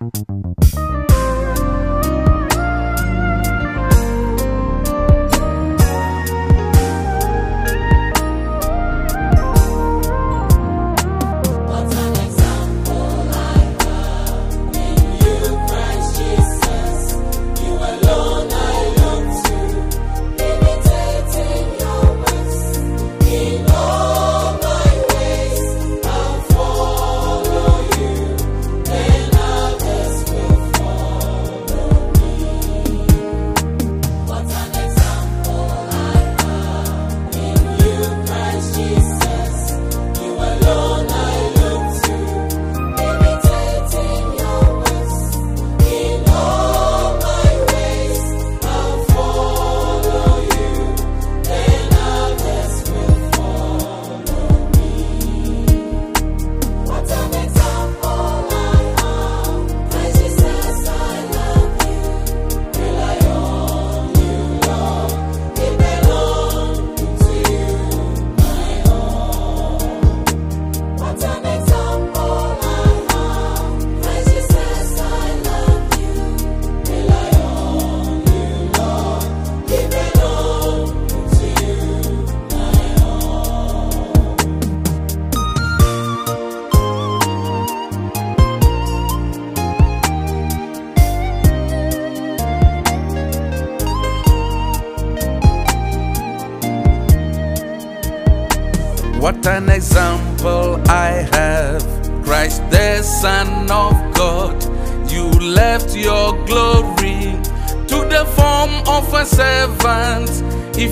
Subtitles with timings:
[0.00, 1.15] you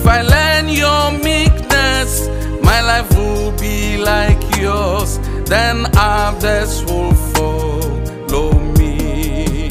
[0.04, 2.28] If I learn your meekness,
[2.62, 5.18] my life will be like yours.
[5.46, 9.70] Then others will follow me.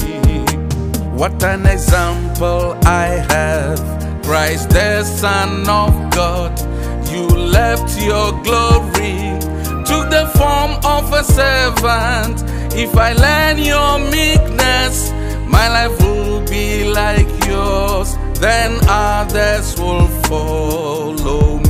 [1.14, 3.78] What an example I have,
[4.24, 6.58] Christ the Son of God.
[7.12, 9.38] You left your glory,
[9.86, 12.42] took the form of a servant.
[12.74, 15.12] If I learn your meekness,
[15.46, 21.63] my life will be like yours then others will follow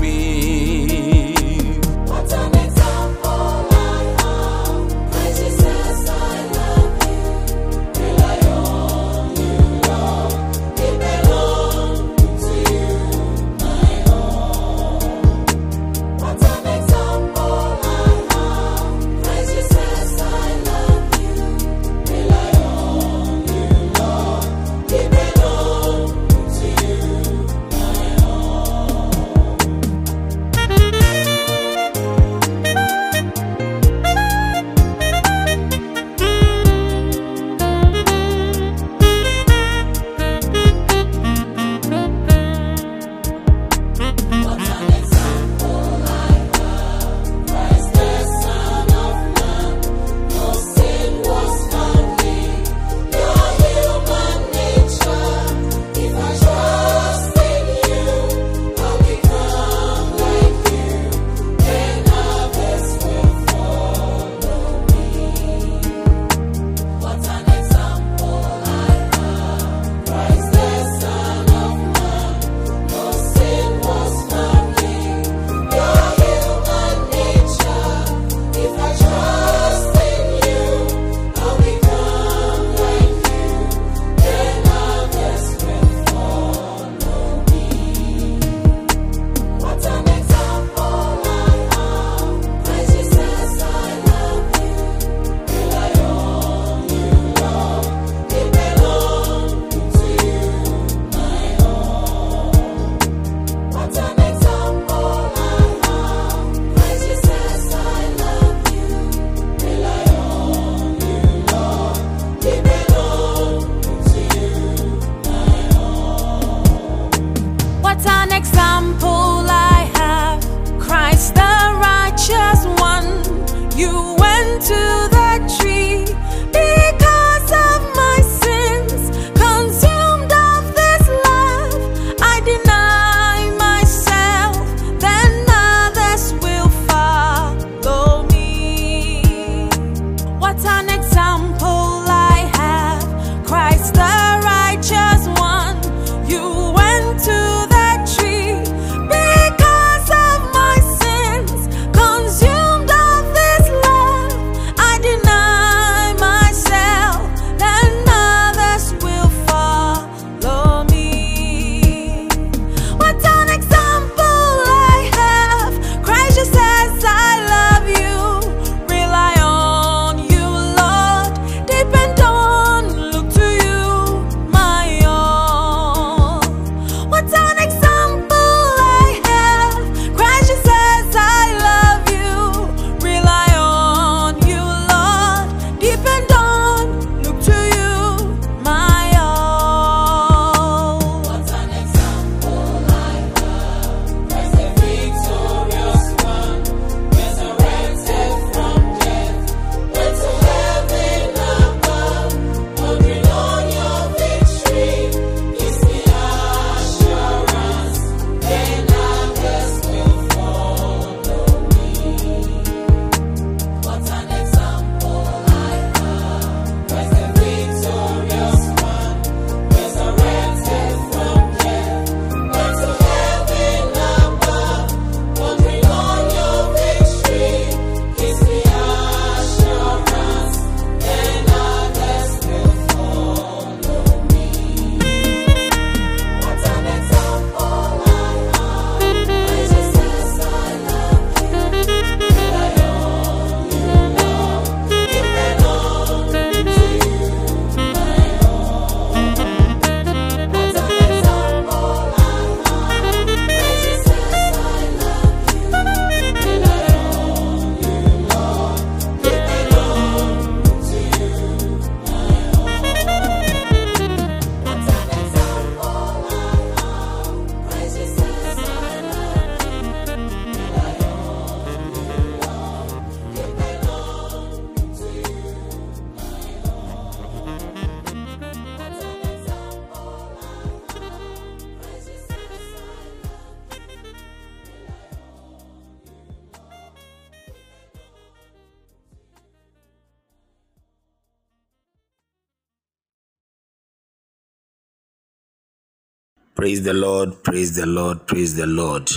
[296.64, 299.10] Praise the Lord, praise the Lord, praise the Lord.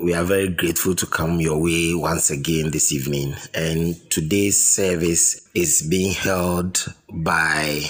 [0.00, 3.34] We are very grateful to come your way once again this evening.
[3.54, 7.82] And today's service is being held by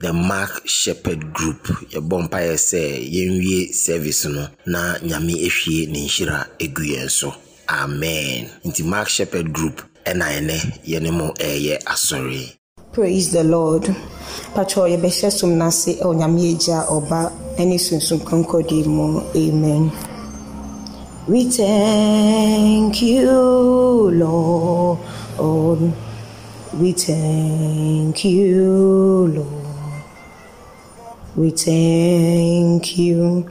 [0.00, 1.68] the Mark Shepherd Group.
[1.88, 7.34] Yɛbɔ mpaeɛ sɛ yɛnwie service no na nyame ehwie ne nhyira egu yɛn.
[7.70, 8.50] Amen.
[8.62, 12.59] Nti Mark Shepherd Group ɛna ɛnɛ yɛne mo ɛɛyɛ asɔre.
[12.92, 13.84] Praise the lord.
[14.54, 19.90] Patro yɛbɛhyɛ som no ase ɛwɔ nyame agya ɔba ne sunsum kronkɔde mu amen.
[21.28, 24.98] We thank you lord.
[26.80, 29.46] We thank you lord.
[31.36, 33.44] We thank you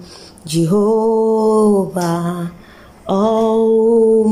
[0.45, 2.51] jehovah
[3.07, 4.29] almighty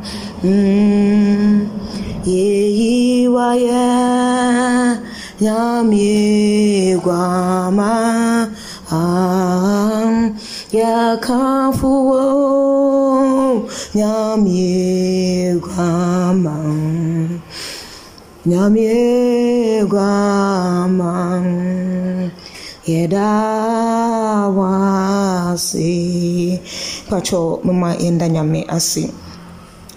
[5.42, 8.50] 娘米 grandma，
[8.90, 10.34] 啊，
[10.72, 13.64] 要康复哦。
[13.94, 16.52] 娘米 grandma，
[18.44, 18.82] 娘米
[19.84, 21.42] grandma，
[22.84, 26.60] 要大瓦西，
[27.08, 29.10] 怕错妈妈认得娘米阿西。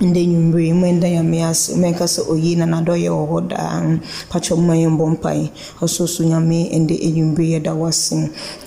[0.02, 3.10] ndị enyi mmiri mgbe ndị ya mmiri asị mee kasị oyi na nadọ um, ya
[3.22, 3.98] ọhụ daa
[4.30, 5.48] pachọ mma ya mbọ mpa ya
[5.84, 8.16] ọsọsọ ya mee ndị enyi mmiri ya dawasị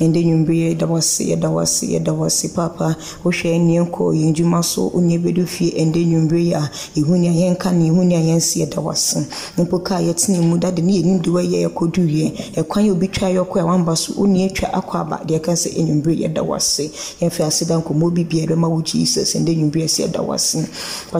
[0.01, 2.95] ndị enyi ya dawasị ya dawasị ya dawasị papa.
[3.23, 7.71] Wohwɛ neɛ nkɔ yɛ adwuma so onyɛ bɛdu fie ya ihu ni ɛhu nea yɛnka
[7.73, 9.25] ne ɛhu nea yɛnsi yɛda wase
[9.57, 13.59] mpo kaa yɛtena mu dade ne yɛnim de wayɛ yɛkɔduwiɛ ɛkwan a obi twa yɛkɔ
[13.61, 16.91] a wamba so wonni atwa akɔ aba deɛ ka sɛ ɛnwummere yɛda wase e
[17.25, 20.65] yɛmfɛ aseda nkɔmmɔ bi bia ɛbɛma wo jesus ɛndɛ nwummere ɛsɛ yɛda wase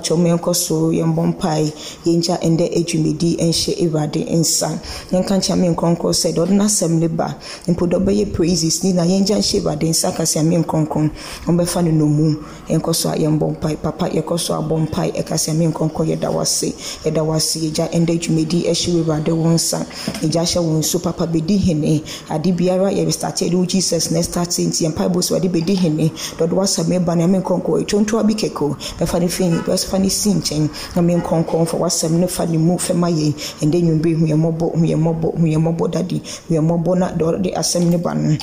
[0.06, 1.74] patwɛ mu yɛnkɔ so yɛmbɔ mpae
[2.06, 4.70] yɛngya ɛndɛ adwumadi nhyɛ awurade nsa
[5.12, 7.36] yɛnka nkyɛ ame nkronkron sɛ deɛ ɔde n'asɛm ne ba
[7.68, 11.10] mpo dɛ ɔbɛyɛ praises ni na yɛngya nhyɛ awurade nsa kase ame nkronkron
[11.48, 12.38] ɔmbɛfa no nomu
[12.70, 16.74] yɛnkɔ so a yɛmbɔ mpae papa yɛkɔ so abɔ mpae ɛkase ame nkronkron yɛda wase
[17.04, 19.86] yɛda wase yɛgya ɛndɛ adwumadi ɛhyɛ awurade wo nsa
[20.22, 22.02] yɛgya hyɛ wo nso papa bɛdi hene.
[22.30, 26.12] Ade biara yɛbɛstate de wo jesus na ɛstate nti yɛmpae bɔ so wɔde bɛdi hene.
[26.38, 30.10] Dɔde wasɛm ɛba ne ame nkronkron ɛtwontoa bi kɛkɛ bɛfa ne fi bɛfa fa ne
[30.10, 30.70] si nkyɛn.
[30.96, 34.36] Na me nkɔnkɔn fa wasɛm ne fa ne mu fɛma yɛn ɛndɛ nwumbe hu yɛ
[34.36, 36.22] mmɔbɔ hu yɛ mmɔbɔ hu yɛ mmɔbɔ dadi.
[36.48, 38.38] Hu yɛ mmɔbɔ na dɔde asɛm ne ba no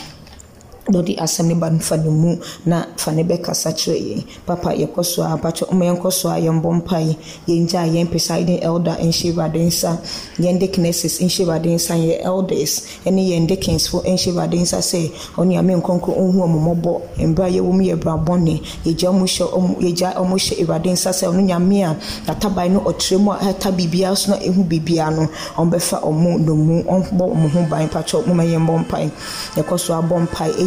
[0.88, 2.36] dɔde asɛm ne ba no ne mu
[2.66, 6.38] na fa ne bɛkasa kyerɛ yɛn papa yɛkɔ so a abakyɛ ɔma yɛnkɔ so a
[6.40, 9.32] yɛmbɔ mpae yɛngya a yɛn presiding elder nhyɛ
[9.66, 9.98] nsa
[10.38, 12.82] yɛn deaconesses nhyɛ awurade nsa yɛn elders.
[13.06, 17.50] Ne yɛn deaconsfo nhyɛ awurade nsa sɛ ɔne ame nkɔnkɔ ɔhu ɔmo mmɔbɔ mbrɛ a
[17.50, 21.24] yɛwɔ mu yɛ bra bɔne yɛgya ɔmo hyɛ ɔmo yɛgya ɔmo hyɛ awurade nsa sɛ
[21.30, 21.96] ɔno nyame a
[22.26, 25.28] n'ataban no ɔkyerɛ mu a ɛta biribiara so na ɛhu biribiara no.
[25.56, 29.10] Ɔmbɛfa ɔmo nomu ɔmbɔ ɔmo ho ban pakyɛ ɔmo ma yɛmbɔ mpae
[29.56, 29.94] yɛkɔ so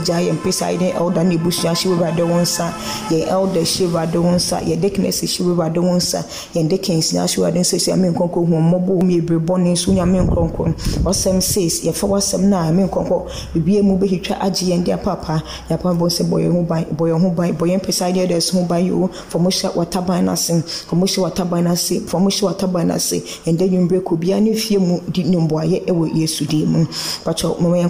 [0.06, 2.74] agya yɛn presiding elder ne ebusua hyɛ awurade wɔn nsa
[3.10, 6.20] yɛn elder hyɛ awurade wɔn nsa yɛn deaconess hyɛ awurade wɔn nsa
[6.54, 9.92] yɛn deacons na hyɛ awurade nsa sɛ ame nkɔnkɔ hu mmɔbɔ wɔn ebire bɔne nso
[9.92, 13.18] nyame nkɔnkɔ wɔsɛm says yɛfa wɔsɛm na ame nkɔnkɔ
[13.54, 17.04] bibia mu bɛhwitwa agye yɛn de apapa yɛapa bɔ sɛ bɔ yɛn ho ban bɔ
[17.10, 21.02] yɛn ho ban bɔ yɛn presiding elders ho ban yio fɔm hyɛ wɔtaban n'ase fɔm
[21.02, 25.24] hyɛ wɔtaban n'ase fɔm hyɛ wɔtaban n'ase ɛndɛ nwumire kɔ bia ne fie mu di
[25.24, 26.86] ne mboayɛ ɛwɔ yesu din mu
[27.26, 27.90] yɛn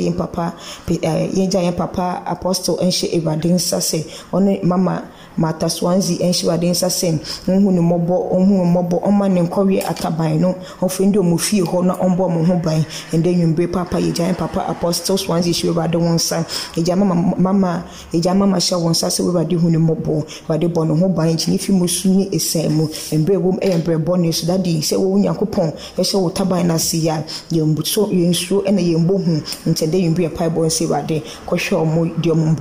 [0.00, 5.02] yɛn ɛɛ yɛgya yɛn papa apostle nhyɛ awurade nsa sɛ ɔne mama
[5.36, 7.18] mata swanzi nhyɛ awurade nsa sɛ
[7.48, 11.62] ɔnhu ne mmɔbɔ ɔnhu ne mmɔbɔ ɔma ne nkɔwe ataban no ɔfiri ndi ɔmo fie
[11.62, 15.94] hɔ na ɔmbɔ ɔmo ho ban ɛndɛ nwumire papa yɛgya papa apostle swanzi hyɛ awurade
[15.96, 16.44] wɔn nsa
[16.76, 20.86] yɛgya mama mama yɛgya mama hyɛ wɔn nsa sɛ awurade hu ne mmɔbɔ awurade bɔ
[20.88, 23.96] ne ho ban nkyɛn fi mu su ne esan mu mbrɛ ɛwɔ mu ɛyɛ mbrɛ
[24.04, 28.30] bɔne so dadi sɛ wɔn nyankopɔn ɛhyɛ wɔ taban n'ase yɛ a yɛn buso yɛn
[28.30, 29.32] nsuo ɛna yɛn bɔ hu
[29.70, 32.56] nkyɛn dɛ nwumire yɛ paebɔ nsɛ awurade kɔhwɛ ɔmo de ɔmo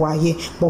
[0.59, 0.69] bɔ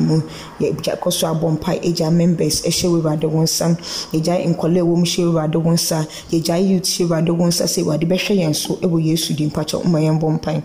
[0.00, 0.20] mu
[0.60, 3.76] yɛgya so abɔ mpae agya members ɛhyɛ wɔ awurade wɔn nsa.
[4.12, 6.06] Yɛgya nkɔla ɛwɔ mu hyɛ wɔ awurade wɔn nsa.
[6.30, 7.64] Yɛgya youth hyɛ awurade wɔn nsa.
[7.64, 10.62] Sɛ awurade bɛhwɛ yɛn so ɛwɔ yesu din mpakyɛ ɔmo yɛn bɔ mpae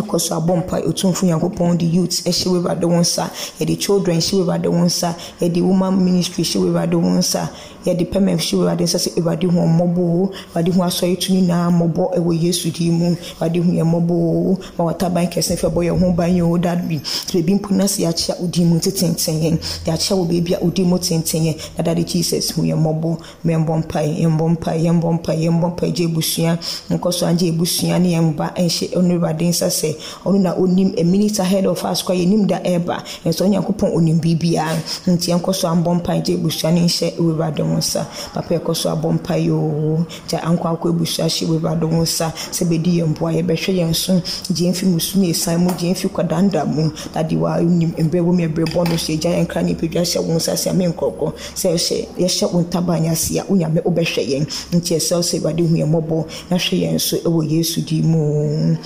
[0.00, 4.44] ɛkɔ so abɔ mpa otumfo nyankopɔn de youth ɛhyɛ wɔ wo nsa yɛde children hyɛ
[4.44, 7.50] wɔ wo nsa yɛde woman ministry hyɛ wɔ wo nsa
[7.84, 11.70] yɛde pɛmɛm hyɛ wɔ nsa sɛ awurade hu ɔmmɔbɔ o awurade hu asɔre to nyinaa
[11.70, 13.16] mmɔbɔ ɛwɔ yesu din mu.
[13.40, 16.56] Awurade hu yɛ mmɔbɔ o ma wataban kɛse fɛ bɔ yɛn ho ban yɛ o
[16.58, 17.00] dad bi.
[17.02, 21.42] Sɛ yɛakyea wo din mu tetenten yɛn yɛakyea wɔ baabi a wo din mu tenten
[21.46, 23.18] yɛn na dade jesus hu yɛ mmɔbɔ.
[23.44, 26.58] Mɛmbɔ mpae yɛmbɔ mpae yɛmbɔ mpae yɛmbɔ mpae gye abusua.
[26.90, 29.85] Nkɔ so agye abusua ne yɛn ba ɛnhyɛ ɔno awurade nsa sɛ
[30.24, 34.20] ɔno na onim a minute ahead of us kora yɛnim da ɛreba ɛnso onyankopɔn onim
[34.20, 34.76] biribiara
[35.06, 38.90] nti yɛnkɔ so ambɔ mpae gye abusua ne nhyɛ awurade wo nsa papa yɛkɔ so
[38.90, 43.32] abɔ mpae oo gya ankɔ akɔ abusua hyɛ awurade wo nsa sɛ bɛdi yɛn mboa
[43.32, 44.20] yɛbɛhwɛ yɛn so
[44.52, 48.20] gye mfi mu so ne ɛsan mu gye mfi kwadanda mu dade wa nim mbrɛ
[48.20, 50.70] wɔ mu ɛbrɛ bɔ no so yɛgya yɛn kra ne padwa hyɛ wo nsa sɛ
[50.70, 55.34] ame nkorɔkɔ sɛ yɛhyɛ yɛhyɛ wo ntaban ase a wonyame wobɛhwɛ yɛn nti ɛsɛ sɛ
[55.40, 56.16] awurade hu yɛn mmɔbɔ
[56.50, 58.76] na hwɛ yɛn so ɛwɔ yesu din mu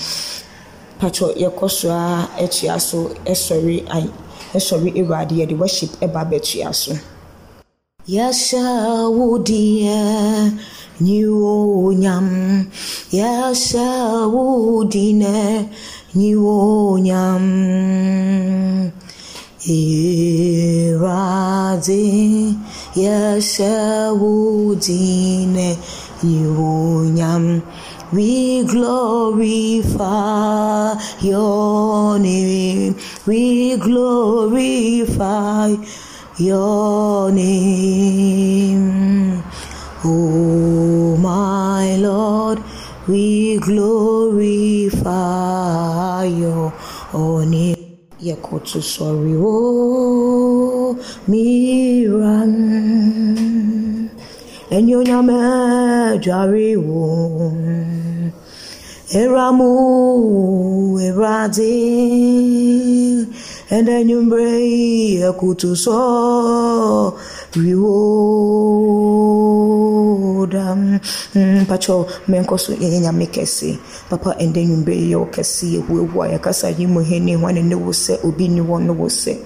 [1.00, 2.98] patro yɛkɔ so a ɛtoa so
[3.32, 4.10] ɛsɔre ayi
[4.54, 6.92] ɛsɔre awurade yɛde worship ɛba abɛtoa so.
[8.06, 8.64] yɛhyɛ
[9.16, 9.96] wodeɛ
[11.00, 12.28] nyi onyam
[13.18, 13.86] yɛhyɛ
[14.34, 15.36] wodinɛ
[16.14, 17.44] nyi onyam
[20.92, 22.02] awurade
[23.00, 23.72] yɛhyɛ
[24.20, 25.68] wodinɛ
[26.22, 27.44] nyi onyam.
[28.12, 30.04] We glorify
[31.20, 32.96] your name.
[33.24, 35.76] We glorify
[36.36, 39.44] your name.
[40.04, 42.60] Oh, my Lord,
[43.06, 45.04] we glorify
[46.24, 46.72] your
[47.46, 47.76] name.
[48.20, 50.98] Yekoto sorry, oh,
[51.28, 52.50] miran.
[54.70, 57.50] Enyo nyame jare wo.
[57.50, 57.90] Eramu erade.
[57.90, 57.99] And
[63.88, 67.18] then you bring Yekoto so
[67.56, 68.90] reward.
[70.50, 71.66] Mm,
[72.28, 73.26] menko so yɛ nyame
[74.08, 77.74] papa ɛndɛ nwumberɛ yi yɛ wo kɛse yɛhuahu a yɛkasa yi mu hene hwane ne
[77.74, 77.90] wo
[78.24, 79.38] obi no wo sɛ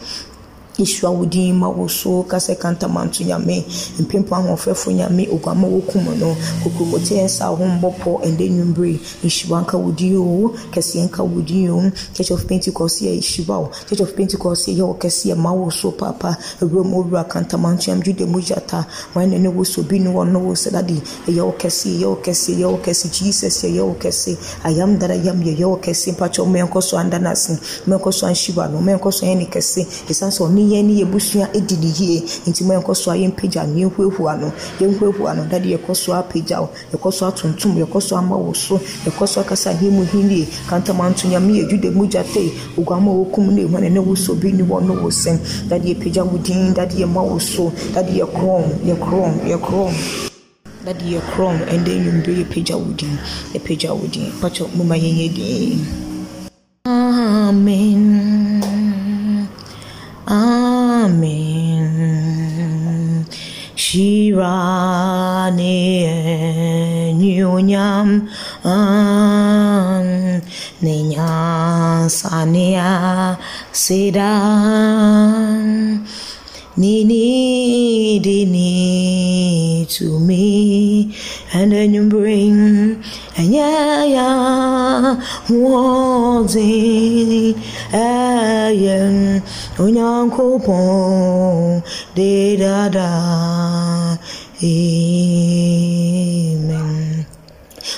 [0.79, 3.65] Yeshua wo din ma wo so kasɛ kantamanto nyame.
[3.99, 6.35] Mpempo ahoɔfɛfo nyame oguama wo kum no.
[6.65, 11.71] Kokromoti ɛnsa ho mbɔpɔ ɛndɛ nwumbere nhyira nka wo din o kɛseɛ nka wo din
[11.71, 11.93] o.
[12.13, 15.93] Church of pentecost yɛ nhyira wo church of pentecost yɛ wo kɛseɛ ma wo so
[15.93, 18.85] papa awura mu owura kantamanto yam juda mu gyata.
[19.15, 21.99] Wɔn ne ne wo so bi ne wɔn no wo sɛ dade ɛyɛ wo kɛseɛ
[22.01, 25.65] ɛyɛ wo kɛseɛ ɛyɛ wo kɛseɛ jesus ɛyɛ wo kɛseɛ ayam dara yam yɛ ɛyɛ
[25.71, 27.61] wo kɛseɛ mpakyɛ mmɛnkɔ so anda n'ase.
[27.87, 31.87] Mmɛnkɔ so anhyira no mmɛnkɔ so yɛ ne sɛ ɔne yɛn ne yɛbusua di ne
[31.99, 33.89] yie nti mo yɛnkɔ so a yɛmpagya no.
[33.89, 34.53] Yɛnhuahua no.
[34.81, 38.79] Yɛnhuahua no dade yɛkɔ so apagya wo yɛkɔ so atontom yɛkɔ so ama wo so
[38.79, 43.65] yɛkɔ so akasa he mu henie kantamanto nyame yɛ juda mu gyatei oguama wɔkum ne
[43.65, 46.93] ɛhwane ne wo so bi ne wɔ no wo sɛm dade yɛpagya wo din dade
[46.93, 49.95] yɛma wo so dade yɛkorɔn yɛkorɔn yɛkorɔn
[50.85, 53.19] dade yɛkorɔn ɛndɛ nnwumbere yɛpagya wo din
[53.55, 55.79] yɛpagya wo din pakyɛ moma yɛnyɛ din
[56.87, 58.74] amen
[60.27, 61.85] Amen.
[63.77, 65.53] Shirane
[67.15, 68.29] nyunyam
[68.65, 70.41] an
[70.81, 73.37] nenya sania
[73.73, 74.35] sedan.
[76.77, 81.15] Nini dini to me.
[81.53, 83.01] And then you bring
[83.37, 85.15] and yeah yeah
[85.49, 87.55] wanting
[87.95, 89.41] ayen
[89.79, 91.83] onyankopon
[92.15, 94.19] de da da
[94.63, 95.94] amen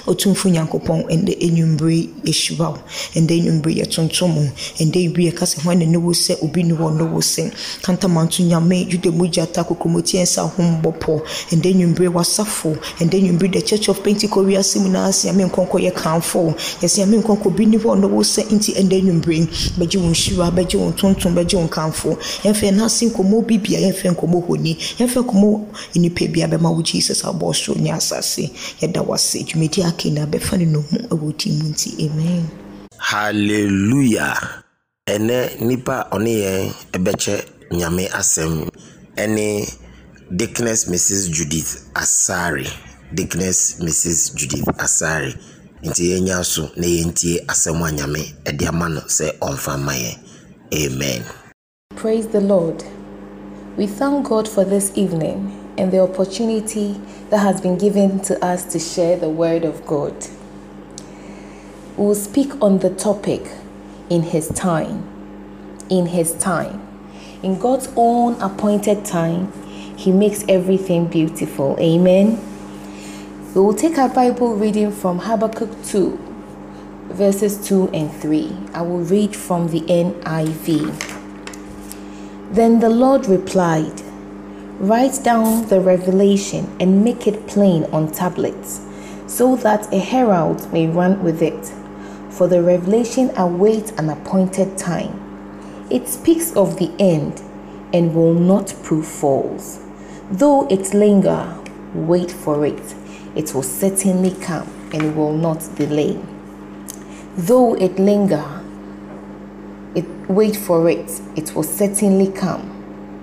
[0.07, 2.79] otumfo nyankopɔn ɛndɛ enwumbere ehyira wo
[3.17, 4.45] ɛndɛ enwumbere yɛtontom wo
[4.81, 7.51] ɛndɛ ewie kasa hwan na ne wo sɛ obi ne wɔ ne wo sɛ
[7.83, 11.21] kantamanto nyame juda mu gyata kokromoti ɛnsa ho mbɔpɔ
[11.53, 15.77] ɛndɛ enwumbere wasafo ɛndɛ enwumbere the church of pentecost wiase mu naa se ame nkɔnkɔ
[15.87, 19.47] yɛ kanfo yɛsɛ ame nkɔnkɔ bi ne wɔ ne wo sɛ nti ɛndɛ enwumbere
[19.79, 24.15] bɛgye wo nhyira bɛgye wo ntontom bɛgye wo nkanfo yɛmfɛ n'ase nkɔmmɔ bibia yɛmfɛ
[29.97, 32.45] ake na bɛfa ne no mu ɛwɔ ti mu nti amen.
[32.99, 34.37] Hallelujah.
[35.09, 37.37] Ɛnɛ nipa ɔne yɛn ɛbɛkyɛ
[37.79, 38.53] nyame asɛm
[39.17, 39.47] ɛne
[40.38, 42.67] dickness mrs judith asare
[43.15, 45.33] dickness mrs judith asare
[45.83, 50.19] nti yɛnya so na yɛntie asɛm a nyame ɛde ama no sɛ ɔmfa ma yɛn
[50.75, 51.23] amen.
[51.95, 52.85] Praise the Lord.
[53.79, 58.64] We thank God for this evening and the opportunity that has been given to us
[58.73, 60.14] to share the Word of God.
[61.97, 63.42] we will speak on the topic
[64.11, 65.04] in His time.
[65.88, 66.87] In His time.
[67.42, 69.53] In God's own appointed time,
[69.96, 71.77] He makes everything beautiful.
[71.79, 72.38] Amen.
[73.55, 76.18] We will take our Bible reading from Habakkuk 2,
[77.09, 78.55] verses 2 and 3.
[78.74, 80.92] I will read from the NIV.
[82.51, 84.03] Then the Lord replied,
[84.79, 88.83] Write down the revelation and make it plain on tablets,
[89.27, 91.73] so that a herald may run with it.
[92.29, 95.87] For the revelation awaits an appointed time.
[95.91, 97.43] It speaks of the end
[97.95, 99.81] and will not prove false.
[100.31, 101.57] Though it linger,
[101.95, 102.95] wait for it.
[103.35, 106.21] It will certainly come and will not delay.
[107.39, 108.45] Though it linger,
[109.95, 111.19] it wait for it.
[111.35, 112.76] It will certainly come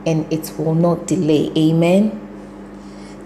[0.06, 1.52] and it will not delay.
[1.58, 2.20] Amen.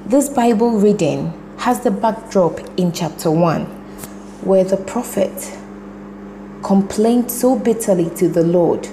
[0.06, 3.66] This Bible reading has the backdrop in chapter 1
[4.46, 5.58] where the prophet
[6.64, 8.88] complained so bitterly to the Lord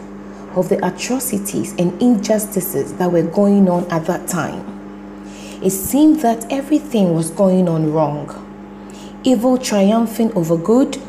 [0.57, 4.75] of the atrocities and injustices that were going on at that time.
[5.63, 8.41] It seemed that everything was going on wrong.
[9.25, 11.01] Evil triumphing over good.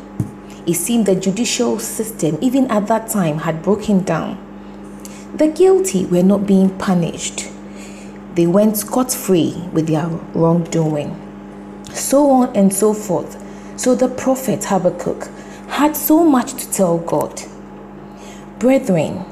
[0.66, 4.45] It seemed the judicial system, even at that time, had broken down.
[5.36, 7.50] The guilty were not being punished.
[8.36, 11.14] They went scot free with their wrongdoing.
[11.92, 13.36] So on and so forth.
[13.78, 15.28] So the prophet Habakkuk
[15.68, 17.42] had so much to tell God.
[18.58, 19.26] Brethren,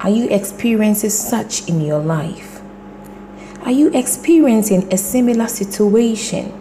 [0.00, 2.60] are you experiencing such in your life?
[3.62, 6.52] Are you experiencing a similar situation?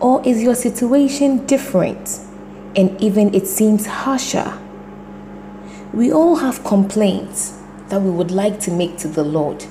[0.00, 2.20] Or is your situation different
[2.76, 4.52] and even it seems harsher?
[5.94, 9.64] We all have complaints that we would like to make to the Lord.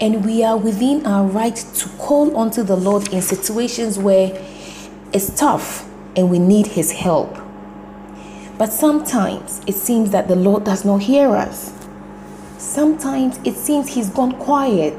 [0.00, 4.32] And we are within our right to call unto the Lord in situations where
[5.12, 7.36] it's tough and we need His help.
[8.58, 11.72] But sometimes it seems that the Lord does not hear us.
[12.58, 14.96] Sometimes it seems He's gone quiet.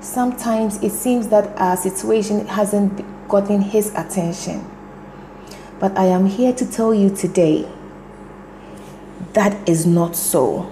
[0.00, 4.64] Sometimes it seems that our situation hasn't gotten His attention.
[5.78, 7.68] But I am here to tell you today
[9.34, 10.70] that is not so.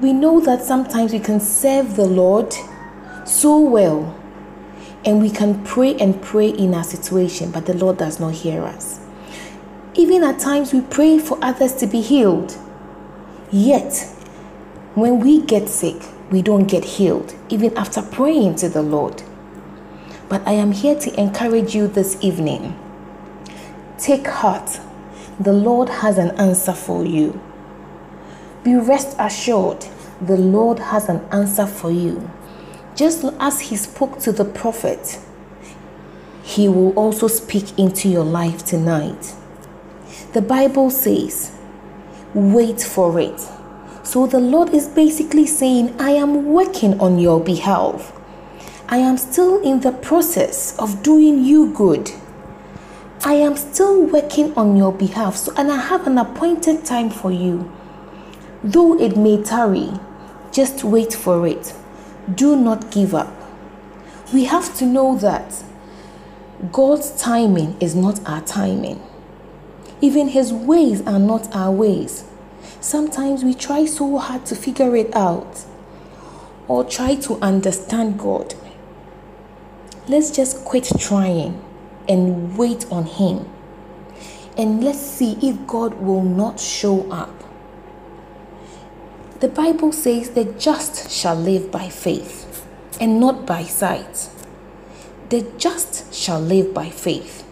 [0.00, 2.54] We know that sometimes we can serve the Lord
[3.26, 4.16] so well
[5.04, 8.62] and we can pray and pray in our situation, but the Lord does not hear
[8.62, 8.98] us.
[9.94, 12.56] Even at times we pray for others to be healed.
[13.50, 13.92] Yet,
[14.94, 19.22] when we get sick, we don't get healed, even after praying to the Lord.
[20.30, 22.78] But I am here to encourage you this evening.
[23.98, 24.80] Take heart.
[25.38, 27.38] The Lord has an answer for you.
[28.62, 29.86] Be rest assured,
[30.20, 32.30] the Lord has an answer for you.
[32.94, 35.18] Just as He spoke to the prophet,
[36.42, 39.34] He will also speak into your life tonight.
[40.34, 41.52] The Bible says,
[42.34, 43.40] wait for it.
[44.02, 48.12] So the Lord is basically saying, I am working on your behalf.
[48.88, 52.10] I am still in the process of doing you good.
[53.24, 55.36] I am still working on your behalf.
[55.36, 57.70] So, and I have an appointed time for you.
[58.62, 59.90] Though it may tarry,
[60.52, 61.74] just wait for it.
[62.34, 63.34] Do not give up.
[64.32, 65.64] We have to know that
[66.70, 69.02] God's timing is not our timing.
[70.02, 72.24] Even His ways are not our ways.
[72.80, 75.64] Sometimes we try so hard to figure it out
[76.68, 78.54] or try to understand God.
[80.06, 81.64] Let's just quit trying
[82.08, 83.48] and wait on Him.
[84.58, 87.30] And let's see if God will not show up.
[89.40, 92.66] The Bible says the just shall live by faith
[93.00, 94.28] and not by sight.
[95.30, 97.42] The just shall live by faith.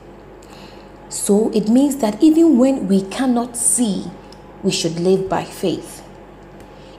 [1.08, 4.04] So it means that even when we cannot see,
[4.62, 6.04] we should live by faith.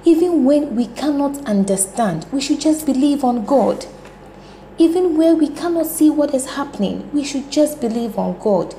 [0.05, 3.85] Even when we cannot understand, we should just believe on God.
[4.79, 8.73] Even where we cannot see what is happening, we should just believe on God.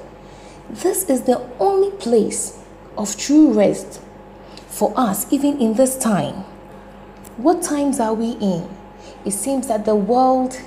[0.68, 2.64] This is the only place
[2.98, 4.00] of true rest
[4.80, 6.36] for us, even in this time.
[7.36, 8.66] What times are we in?
[9.26, 10.58] It seems that the world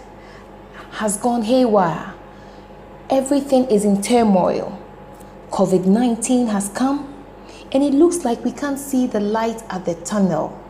[0.91, 2.13] has gone haywire.
[3.09, 4.79] Everything is in turmoil.
[5.49, 7.11] COVID 19 has come,
[7.71, 10.61] and it looks like we can't see the light at the tunnel.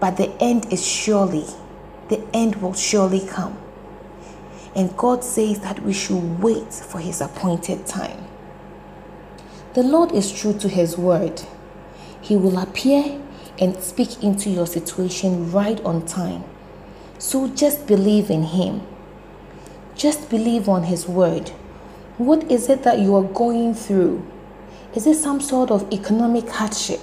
[0.00, 1.46] But the end is surely,
[2.10, 3.56] the end will surely come.
[4.76, 8.22] And God says that we should wait for His appointed time.
[9.72, 11.40] The Lord is true to His word.
[12.24, 13.20] He will appear
[13.58, 16.42] and speak into your situation right on time.
[17.18, 18.80] So just believe in Him.
[19.94, 21.50] Just believe on His word.
[22.16, 24.26] What is it that you are going through?
[24.94, 27.00] Is it some sort of economic hardship?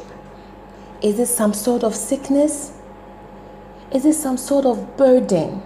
[1.03, 2.73] Is it some sort of sickness?
[3.93, 5.61] Is it some sort of burden?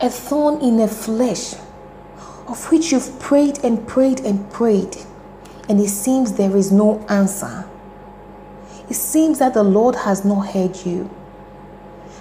[0.00, 1.54] A thorn in the flesh
[2.48, 4.96] of which you've prayed and prayed and prayed,
[5.68, 7.68] and it seems there is no answer.
[8.92, 11.08] It seems that the Lord has not heard you.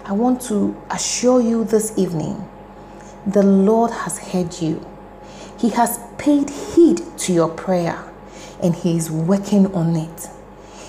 [0.06, 2.48] I want to assure you this evening
[3.28, 4.80] the Lord has heard you.
[5.58, 8.02] He has paid heed to your prayer
[8.64, 10.30] and He is working on it.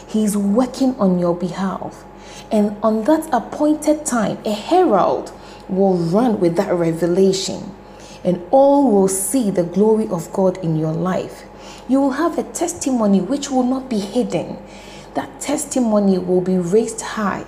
[0.06, 2.04] He is working on your behalf.
[2.52, 5.32] And on that appointed time, a herald
[5.68, 7.74] will run with that revelation,
[8.22, 11.42] and all will see the glory of God in your life.
[11.88, 14.58] You will have a testimony which will not be hidden.
[15.14, 17.44] That testimony will be raised high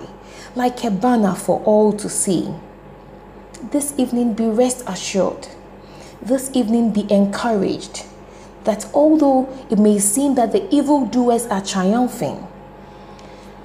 [0.55, 2.53] like a banner for all to see.
[3.71, 5.47] This evening, be rest assured.
[6.21, 8.05] This evening, be encouraged
[8.65, 12.45] that although it may seem that the evildoers are triumphing,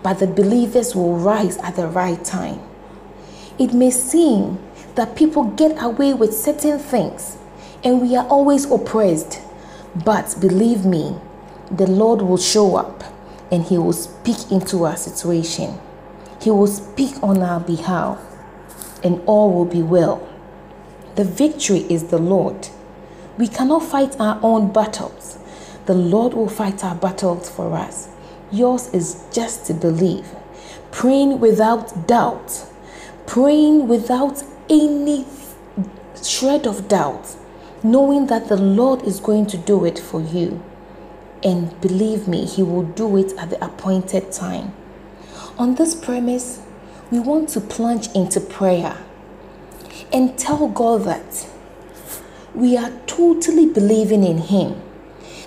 [0.03, 2.61] but the believers will rise at the right time.
[3.59, 4.59] It may seem
[4.95, 7.37] that people get away with certain things
[7.83, 9.41] and we are always oppressed,
[10.05, 11.17] but believe me,
[11.71, 13.03] the Lord will show up
[13.51, 15.79] and He will speak into our situation.
[16.41, 18.19] He will speak on our behalf
[19.03, 20.27] and all will be well.
[21.17, 22.69] The victory is the Lord.
[23.37, 25.39] We cannot fight our own battles.
[25.87, 28.09] The Lord will fight our battles for us.
[28.53, 30.27] Yours is just to believe,
[30.91, 32.67] praying without doubt,
[33.27, 35.27] praying without any
[36.23, 37.37] shred of doubt,
[37.83, 40.63] knowing that the Lord is going to do it for you.
[41.43, 44.75] And believe me, He will do it at the appointed time.
[45.59, 46.61] On this premise,
[47.11, 48.97] we want to plunge into prayer
[50.13, 51.49] and tell God that
[52.55, 54.81] we are totally believing in Him,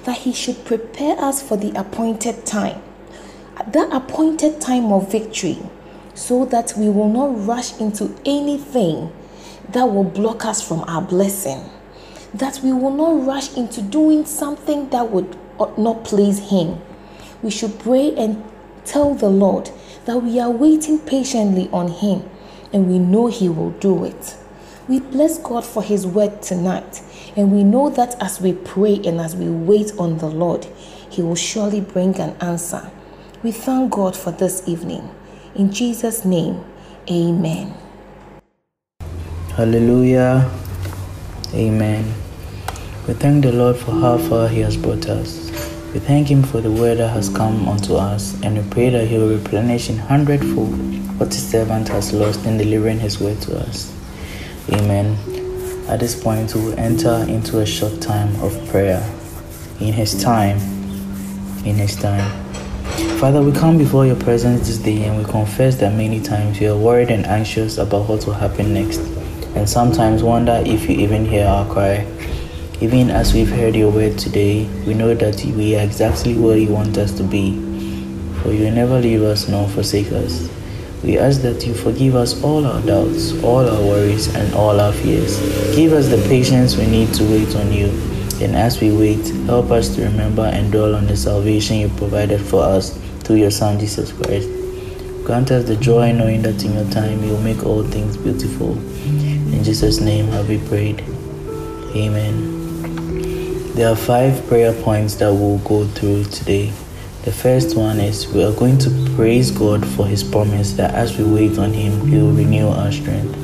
[0.03, 2.81] that He should prepare us for the appointed time,
[3.67, 5.59] that appointed time of victory,
[6.15, 9.11] so that we will not rush into anything
[9.69, 11.69] that will block us from our blessing,
[12.33, 15.37] that we will not rush into doing something that would
[15.77, 16.81] not please Him.
[17.41, 18.43] We should pray and
[18.85, 19.71] tell the Lord
[20.05, 22.29] that we are waiting patiently on Him
[22.73, 24.35] and we know He will do it.
[24.87, 27.01] We bless God for His word tonight,
[27.37, 30.65] and we know that as we pray and as we wait on the Lord,
[31.09, 32.91] He will surely bring an answer.
[33.43, 35.09] We thank God for this evening.
[35.55, 36.65] In Jesus' name,
[37.09, 37.73] Amen.
[39.55, 40.49] Hallelujah.
[41.53, 42.13] Amen.
[43.07, 45.42] We thank the Lord for how far He has brought us.
[45.93, 49.07] We thank Him for the word that has come unto us, and we pray that
[49.07, 50.73] He will replenish in hundredfold
[51.19, 53.95] what His servant has lost in delivering His word to us.
[54.71, 55.15] Amen.
[55.87, 59.07] At this point, we will enter into a short time of prayer.
[59.79, 60.57] In His time,
[61.63, 62.27] in His time.
[63.19, 66.67] Father, we come before your presence this day and we confess that many times we
[66.67, 68.99] are worried and anxious about what will happen next,
[69.55, 72.03] and sometimes wonder if you even hear our cry.
[72.83, 76.67] Even as we've heard your word today, we know that we are exactly where you
[76.67, 77.53] want us to be.
[78.41, 80.51] For you will never leave us nor forsake us.
[81.01, 84.91] We ask that you forgive us all our doubts, all our worries, and all our
[84.91, 85.39] fears.
[85.73, 87.85] Give us the patience we need to wait on you.
[88.41, 92.41] And as we wait, help us to remember and dwell on the salvation you provided
[92.41, 94.49] for us through your Son Jesus Christ.
[95.23, 98.77] Grant us the joy knowing that in your time you will make all things beautiful.
[99.07, 101.01] In Jesus' name have we prayed.
[101.95, 102.52] Amen.
[103.73, 106.71] There are five prayer points that we'll go through today.
[107.23, 111.17] The first one is we are going to praise God for his promise that as
[111.17, 113.35] we wait on him, he will renew our strength.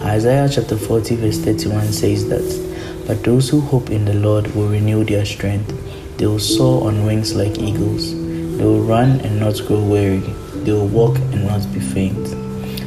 [0.00, 4.68] Isaiah chapter 40, verse 31 says that, But those who hope in the Lord will
[4.68, 5.68] renew their strength.
[6.16, 8.14] They will soar on wings like eagles.
[8.14, 10.20] They will run and not grow weary.
[10.64, 12.26] They will walk and not be faint.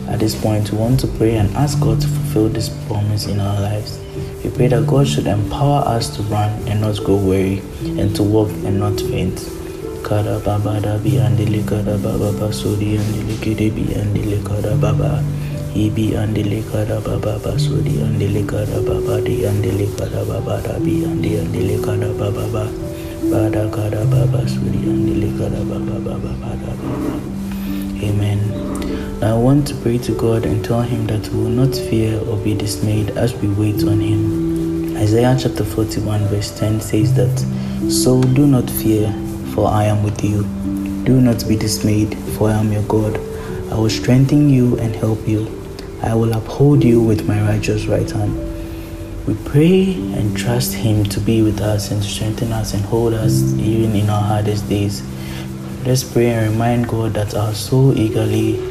[0.10, 3.40] At this point, we want to pray and ask God to fulfill this promise in
[3.40, 4.00] our lives.
[4.44, 7.62] We pray that God should empower us to run and not grow weary,
[8.02, 9.38] and to walk and not faint.
[10.04, 15.24] Kada baba da bi andele kada baba basuri andele kede bi andele kada baba.
[15.76, 21.38] Ibi andele kada baba basuri andele kada baba di andele kada baba da bi andi
[21.42, 22.66] andele kada baba ba.
[23.32, 27.14] Bada kada baba suri andele kada baba baba bada baba.
[28.04, 28.91] Amen.
[29.24, 32.38] I want to pray to God and tell Him that we will not fear or
[32.38, 34.98] be dismayed as we wait on Him.
[34.98, 37.38] Isaiah chapter 41, verse 10 says that,
[37.92, 39.14] So do not fear,
[39.54, 40.42] for I am with you.
[41.06, 43.18] Do not be dismayed, for I am your God.
[43.72, 45.46] I will strengthen you and help you.
[46.02, 48.36] I will uphold you with my righteous right hand.
[49.28, 53.54] We pray and trust Him to be with us and strengthen us and hold us
[53.60, 55.04] even in our hardest days.
[55.86, 58.71] Let's pray and remind God that our soul eagerly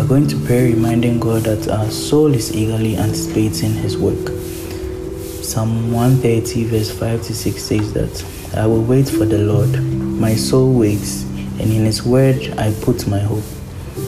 [0.00, 4.28] we are going to pray reminding God that our soul is eagerly anticipating His work.
[5.44, 9.70] Psalm 130, verse 5 to 6 says that, I will wait for the Lord.
[9.82, 13.44] My soul waits, and in His word I put my hope.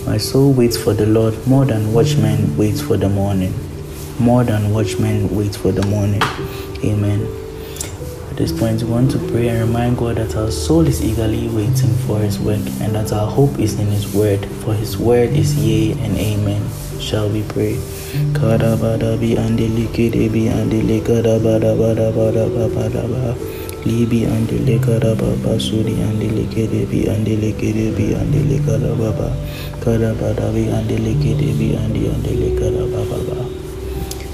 [0.06, 3.52] My soul waits for the Lord more than watchmen wait for the morning.
[4.18, 6.22] More than watchmen wait for the morning.
[6.82, 7.41] Amen.
[8.42, 11.94] This point, we want to pray and remind God that our soul is eagerly waiting
[12.06, 15.54] for His work and that our hope is in His word, for His word is
[15.54, 16.60] yea and amen.
[16.98, 17.74] Shall we pray?
[18.34, 23.36] Kadabada bi andele kedebi andele kadabada bada bada bada bada
[23.86, 29.30] Libi andele kadababa sudi andele kedebi andele kedebi andele kadababa
[29.78, 32.42] kadabada bi andele kedebi andi andele.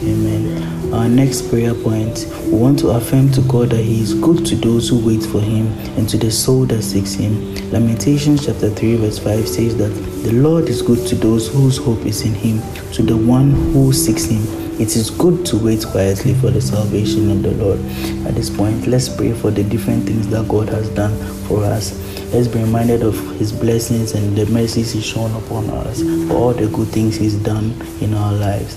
[0.00, 0.67] Amen.
[0.92, 4.56] Our next prayer point we want to affirm to God that He is good to
[4.56, 5.66] those who wait for Him
[5.98, 7.54] and to the soul that seeks Him.
[7.70, 9.90] Lamentations chapter 3, verse 5 says that
[10.24, 13.92] the Lord is good to those whose hope is in Him, to the one who
[13.92, 14.40] seeks Him.
[14.80, 17.80] It is good to wait quietly for the salvation of the Lord.
[18.26, 21.14] At this point, let's pray for the different things that God has done
[21.48, 21.92] for us.
[22.32, 26.54] Let's be reminded of His blessings and the mercies He's shown upon us, for all
[26.54, 28.76] the good things He's done in our lives.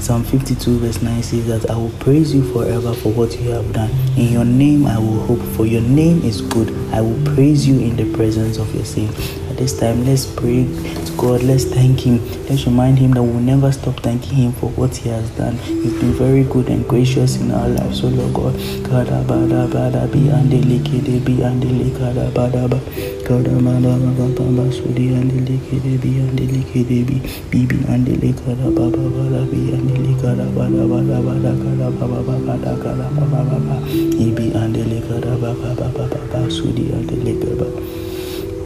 [0.00, 3.72] Psalm 52 verse 9 says that I will praise you forever for what you have
[3.72, 3.90] done.
[4.16, 6.70] In your name I will hope, for your name is good.
[6.92, 9.16] I will praise you in the presence of your saints.
[9.60, 11.42] This time, let's pray to God.
[11.42, 12.16] Let's thank Him.
[12.48, 15.58] Let's remind Him that we'll never stop thanking Him for what He has done.
[15.58, 18.00] He's been very good and gracious in our lives.
[18.00, 18.54] So, Lord God,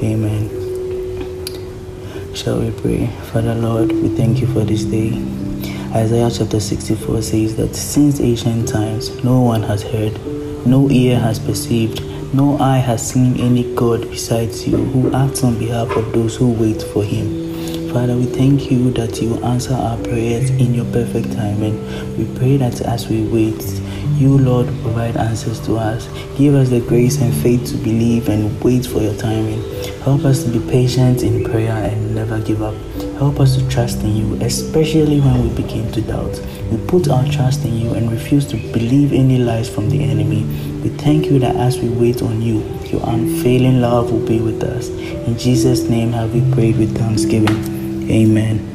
[0.04, 0.63] Amen.
[2.34, 3.06] Shall we pray?
[3.32, 5.12] Father Lord, we thank you for this day.
[5.94, 10.14] Isaiah chapter 64 says that since ancient times no one has heard,
[10.66, 12.02] no ear has perceived,
[12.34, 16.50] no eye has seen any God besides you who acts on behalf of those who
[16.50, 17.92] wait for him.
[17.92, 21.78] Father, we thank you that you answer our prayers in your perfect timing.
[22.18, 23.62] We pray that as we wait,
[24.18, 26.08] you, Lord, provide answers to us.
[26.36, 29.62] Give us the grace and faith to believe and wait for your timing.
[30.04, 32.74] Help us to be patient in prayer and never give up.
[33.16, 36.38] Help us to trust in you, especially when we begin to doubt.
[36.70, 40.44] We put our trust in you and refuse to believe any lies from the enemy.
[40.82, 44.62] We thank you that as we wait on you, your unfailing love will be with
[44.62, 44.88] us.
[44.88, 48.10] In Jesus' name have we prayed with thanksgiving.
[48.10, 48.73] Amen.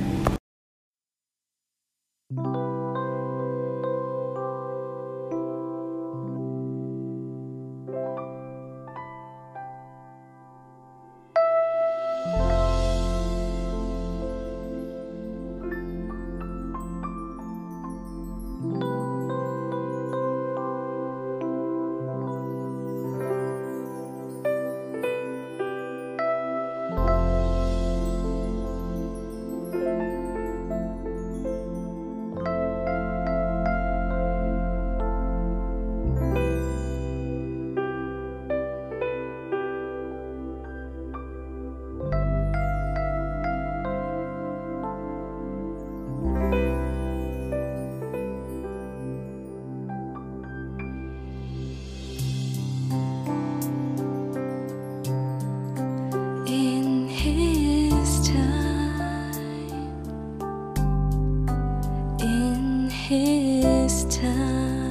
[63.10, 64.88] his time.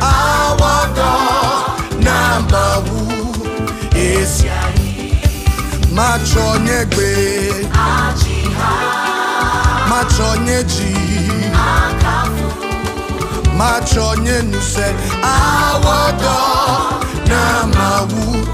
[0.00, 1.66] Our God
[2.02, 4.44] number one is
[5.92, 7.66] Macho nyegbe.
[9.88, 10.92] Macho nyeji.
[13.56, 14.86] Macho nyenuse
[15.22, 18.45] Our God number one.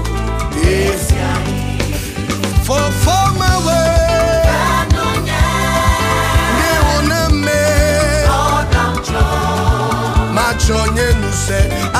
[10.73, 11.92] sonhei no céu.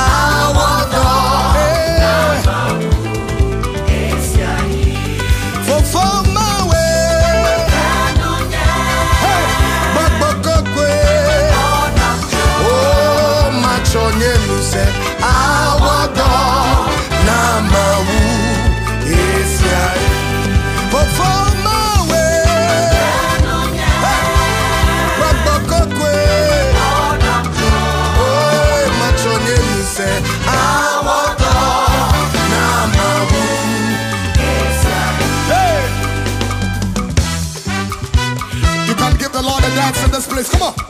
[40.34, 40.50] place.
[40.50, 40.83] Come on.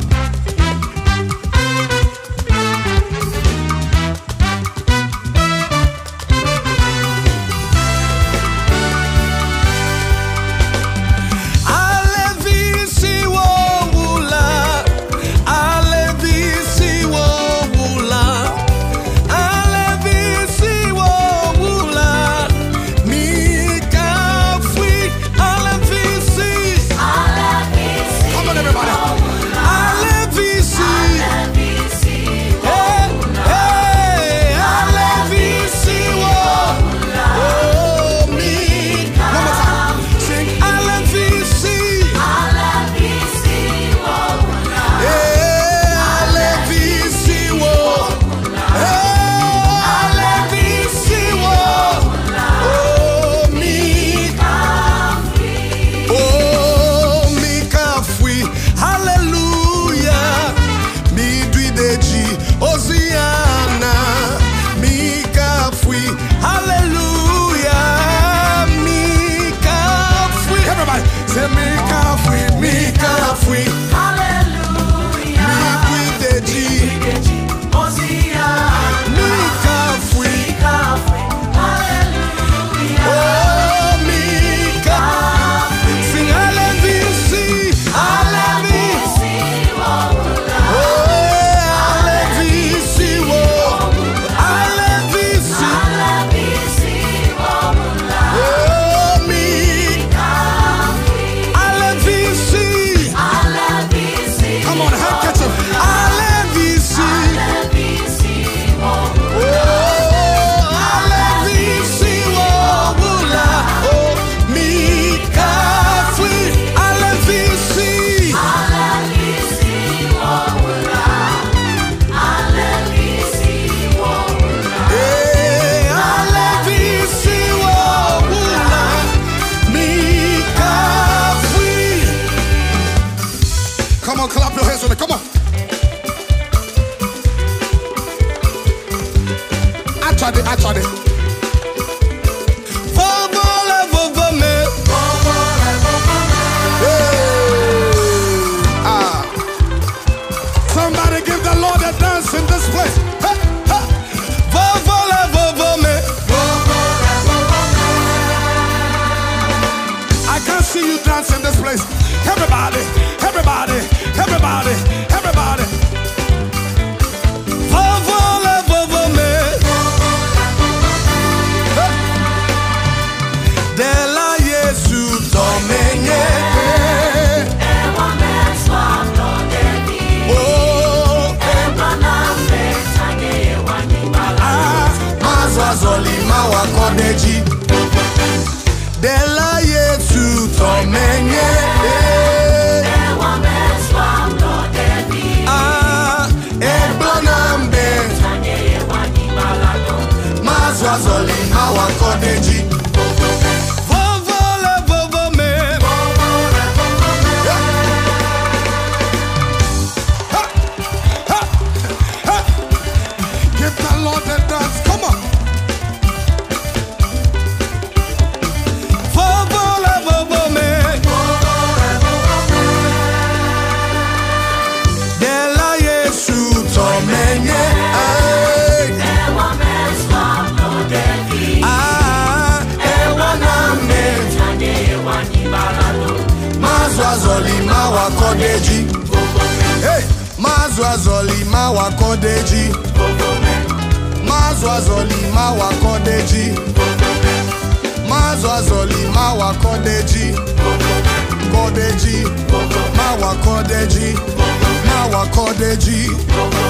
[255.35, 256.11] acordeji,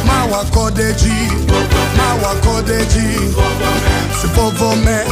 [0.07, 1.29] mal acordeji,
[1.97, 3.35] mal Kodeji,
[4.21, 5.04] Se for me.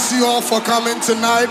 [0.00, 1.50] bless you all for coming tonight.